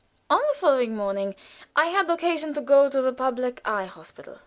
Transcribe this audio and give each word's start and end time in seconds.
On 0.31 0.39
the 0.51 0.57
following 0.57 0.95
morning 0.95 1.35
I 1.75 1.89
had 1.89 2.09
occasion 2.09 2.55
to 2.55 2.61
go 2.61 2.89
to 2.89 3.01
the 3.03 3.13
public 3.13 3.61
eye 3.63 3.85
hospital. 3.85 4.39